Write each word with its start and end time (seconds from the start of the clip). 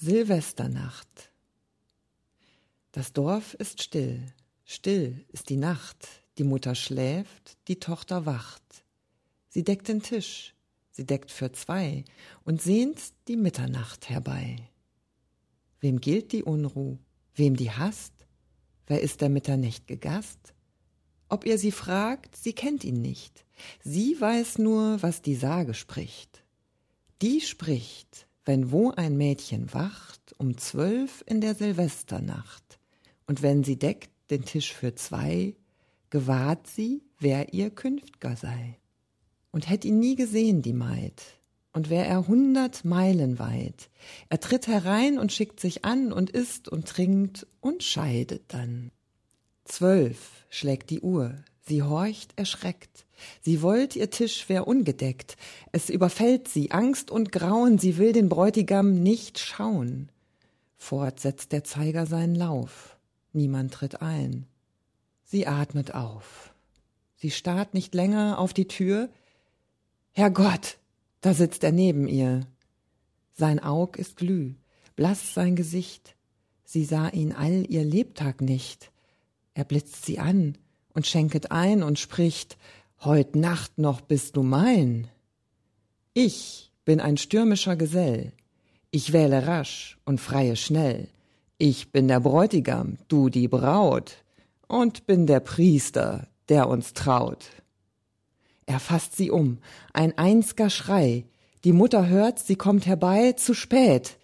Silvesternacht. 0.00 1.32
Das 2.92 3.12
Dorf 3.12 3.54
ist 3.54 3.82
still, 3.82 4.32
still 4.64 5.24
ist 5.32 5.48
die 5.48 5.56
Nacht, 5.56 6.06
die 6.38 6.44
Mutter 6.44 6.76
schläft, 6.76 7.58
die 7.66 7.80
Tochter 7.80 8.24
wacht. 8.24 8.62
Sie 9.48 9.64
deckt 9.64 9.88
den 9.88 10.00
Tisch, 10.00 10.54
sie 10.92 11.04
deckt 11.04 11.32
für 11.32 11.50
zwei 11.50 12.04
und 12.44 12.62
sehnt 12.62 13.00
die 13.26 13.36
Mitternacht 13.36 14.08
herbei. 14.08 14.70
Wem 15.80 16.00
gilt 16.00 16.30
die 16.30 16.44
Unruh, 16.44 16.98
wem 17.34 17.56
die 17.56 17.72
Hast? 17.72 18.12
Wer 18.86 19.00
ist 19.00 19.20
der 19.20 19.30
mitternächt'ge 19.30 19.96
Gast? 19.96 20.54
Ob 21.28 21.44
ihr 21.44 21.58
sie 21.58 21.72
fragt, 21.72 22.36
sie 22.36 22.52
kennt 22.52 22.84
ihn 22.84 23.02
nicht. 23.02 23.44
Sie 23.82 24.20
weiß 24.20 24.58
nur, 24.58 25.02
was 25.02 25.22
die 25.22 25.34
Sage 25.34 25.74
spricht. 25.74 26.44
Die 27.20 27.40
spricht, 27.40 28.27
wenn 28.48 28.72
wo 28.72 28.92
ein 28.92 29.18
Mädchen 29.18 29.74
wacht, 29.74 30.34
um 30.38 30.56
zwölf 30.56 31.22
in 31.26 31.42
der 31.42 31.54
Silvesternacht, 31.54 32.78
und 33.26 33.42
wenn 33.42 33.62
sie 33.62 33.78
deckt 33.78 34.08
den 34.30 34.42
Tisch 34.46 34.72
für 34.72 34.94
zwei, 34.94 35.54
gewahrt 36.08 36.66
sie, 36.66 37.02
wer 37.18 37.52
ihr 37.52 37.68
Künftger 37.68 38.36
sei. 38.36 38.78
Und 39.50 39.68
hätt 39.68 39.84
ihn 39.84 39.98
nie 39.98 40.14
gesehen, 40.14 40.62
die 40.62 40.72
Maid, 40.72 41.22
und 41.74 41.90
wär 41.90 42.06
er 42.06 42.26
hundert 42.26 42.86
Meilen 42.86 43.38
weit, 43.38 43.90
er 44.30 44.40
tritt 44.40 44.66
herein 44.66 45.18
und 45.18 45.30
schickt 45.30 45.60
sich 45.60 45.84
an 45.84 46.10
und 46.10 46.30
isst 46.30 46.70
und 46.70 46.88
trinkt 46.88 47.46
und 47.60 47.82
scheidet 47.82 48.54
dann. 48.54 48.92
Zwölf 49.64 50.46
schlägt 50.48 50.88
die 50.88 51.02
Uhr, 51.02 51.34
sie 51.68 51.82
horcht 51.82 52.32
erschreckt, 52.36 53.06
sie 53.42 53.62
wollt 53.62 53.96
ihr 53.96 54.10
Tisch 54.10 54.48
wär 54.48 54.66
ungedeckt, 54.66 55.36
es 55.72 55.90
überfällt 55.90 56.48
sie 56.48 56.70
Angst 56.70 57.10
und 57.10 57.32
Grauen, 57.32 57.78
sie 57.78 57.98
will 57.98 58.12
den 58.12 58.28
Bräutigam 58.28 59.02
nicht 59.02 59.38
schauen. 59.38 60.08
Fort 60.76 61.20
setzt 61.20 61.52
der 61.52 61.64
Zeiger 61.64 62.06
seinen 62.06 62.34
Lauf, 62.34 62.96
niemand 63.32 63.74
tritt 63.74 64.00
ein. 64.00 64.46
Sie 65.24 65.46
atmet 65.46 65.94
auf. 65.94 66.54
Sie 67.16 67.30
starrt 67.30 67.74
nicht 67.74 67.94
länger 67.94 68.38
auf 68.38 68.54
die 68.54 68.68
Tür. 68.68 69.10
Herrgott, 70.12 70.78
da 71.20 71.34
sitzt 71.34 71.64
er 71.64 71.72
neben 71.72 72.08
ihr. 72.08 72.46
Sein 73.34 73.62
Aug 73.62 73.98
ist 73.98 74.16
glüh, 74.16 74.54
blass 74.96 75.34
sein 75.34 75.54
Gesicht. 75.54 76.16
Sie 76.64 76.84
sah 76.84 77.08
ihn 77.08 77.32
all 77.32 77.66
ihr 77.68 77.84
Lebtag 77.84 78.40
nicht. 78.40 78.90
Er 79.54 79.64
blitzt 79.64 80.06
sie 80.06 80.18
an 80.18 80.56
und 80.94 81.06
schenket 81.06 81.52
ein 81.52 81.82
und 81.82 81.98
spricht, 81.98 82.56
Heut 83.04 83.36
Nacht 83.36 83.78
noch 83.78 84.00
bist 84.00 84.36
du 84.36 84.42
mein. 84.42 85.08
Ich 86.14 86.72
bin 86.84 87.00
ein 87.00 87.16
stürmischer 87.16 87.76
Gesell. 87.76 88.32
Ich 88.90 89.12
wähle 89.12 89.46
rasch 89.46 89.98
und 90.04 90.20
freie 90.20 90.56
schnell. 90.56 91.08
Ich 91.58 91.92
bin 91.92 92.08
der 92.08 92.20
Bräutigam, 92.20 92.96
du 93.06 93.28
die 93.28 93.46
Braut 93.46 94.24
und 94.66 95.06
bin 95.06 95.26
der 95.26 95.40
Priester, 95.40 96.26
der 96.48 96.68
uns 96.68 96.92
traut. 96.92 97.44
Er 98.66 98.80
fasst 98.80 99.16
sie 99.16 99.30
um, 99.30 99.58
ein 99.92 100.16
einziger 100.18 100.70
Schrei. 100.70 101.24
Die 101.64 101.72
Mutter 101.72 102.08
hört, 102.08 102.38
sie 102.38 102.56
kommt 102.56 102.86
herbei, 102.86 103.32
zu 103.32 103.54
spät. 103.54 104.18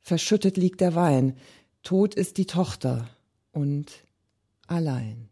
Verschüttet 0.00 0.56
liegt 0.56 0.80
der 0.80 0.94
Wein, 0.94 1.36
tot 1.82 2.14
ist 2.14 2.36
die 2.36 2.46
Tochter 2.46 3.08
und 3.50 3.90
allein. 4.66 5.31